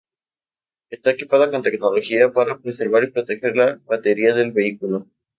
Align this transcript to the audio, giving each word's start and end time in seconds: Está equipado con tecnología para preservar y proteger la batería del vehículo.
Está 0.89 1.11
equipado 1.11 1.51
con 1.51 1.61
tecnología 1.61 2.31
para 2.31 2.57
preservar 2.57 3.03
y 3.03 3.11
proteger 3.11 3.55
la 3.55 3.79
batería 3.85 4.33
del 4.33 4.51
vehículo. 4.51 5.05